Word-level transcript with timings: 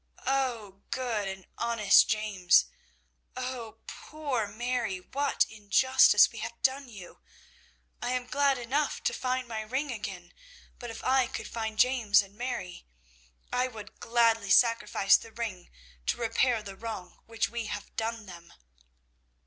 'Oh, 0.25 0.81
good 0.89 1.27
and 1.27 1.45
honest 1.59 2.09
James! 2.09 2.65
oh, 3.37 3.77
poor 3.85 4.47
Mary, 4.47 4.99
what 4.99 5.45
injustice 5.47 6.31
we 6.31 6.39
have 6.39 6.59
done 6.63 6.89
you! 6.89 7.19
I 8.01 8.13
am 8.13 8.25
glad 8.25 8.57
enough 8.57 9.03
to 9.03 9.13
find 9.13 9.47
my 9.47 9.61
ring 9.61 9.91
again, 9.91 10.33
but 10.79 10.89
if 10.89 11.03
I 11.03 11.27
could 11.27 11.47
find 11.47 11.77
James 11.77 12.23
and 12.23 12.33
Mary, 12.35 12.87
I 13.53 13.67
would 13.67 13.99
gladly 13.99 14.49
sacrifice 14.49 15.17
the 15.17 15.31
ring 15.33 15.69
to 16.07 16.17
repair 16.17 16.63
the 16.63 16.75
wrong 16.75 17.19
which 17.27 17.47
we 17.51 17.67
have 17.67 17.95
done 17.95 18.25
them.' 18.25 18.53